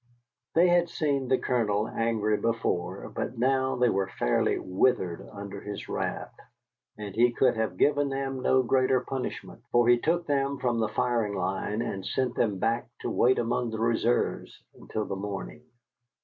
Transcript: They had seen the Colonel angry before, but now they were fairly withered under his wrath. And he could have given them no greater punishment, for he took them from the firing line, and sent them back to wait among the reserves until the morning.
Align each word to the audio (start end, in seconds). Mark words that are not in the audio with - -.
They 0.55 0.67
had 0.69 0.89
seen 0.89 1.27
the 1.27 1.37
Colonel 1.37 1.87
angry 1.87 2.35
before, 2.35 3.07
but 3.09 3.37
now 3.37 3.75
they 3.75 3.89
were 3.89 4.07
fairly 4.09 4.57
withered 4.57 5.21
under 5.31 5.61
his 5.61 5.87
wrath. 5.87 6.33
And 6.97 7.13
he 7.13 7.31
could 7.31 7.55
have 7.55 7.77
given 7.77 8.09
them 8.09 8.41
no 8.41 8.63
greater 8.63 9.01
punishment, 9.01 9.61
for 9.71 9.87
he 9.87 9.99
took 9.99 10.25
them 10.25 10.57
from 10.57 10.79
the 10.79 10.89
firing 10.89 11.35
line, 11.35 11.83
and 11.83 12.03
sent 12.03 12.33
them 12.33 12.57
back 12.57 12.89
to 13.01 13.11
wait 13.11 13.37
among 13.37 13.69
the 13.69 13.79
reserves 13.79 14.59
until 14.73 15.05
the 15.05 15.15
morning. 15.15 15.61